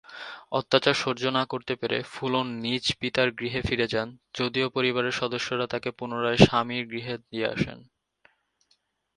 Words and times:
অত্যাচার 0.51 0.95
সহ্য 0.95 1.23
না 1.29 1.43
করতে 1.45 1.73
পেরে 1.75 1.97
ফুলন 2.11 2.47
নিজ 2.59 2.83
পিতার 2.99 3.29
গৃহে 3.31 3.61
ফিরে 3.61 3.87
যান 3.87 4.07
যদিও 4.33 4.67
পরিবারের 4.69 5.15
সদস্যরা 5.15 5.65
তাকে 5.67 5.89
পুনরায় 5.91 6.39
স্বামীর 6.39 6.83
গৃহে 6.87 7.15
দিয়ে 7.25 7.47
আসেন। 7.47 7.79